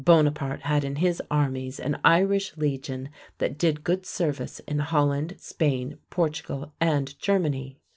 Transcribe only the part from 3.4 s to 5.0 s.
did good service in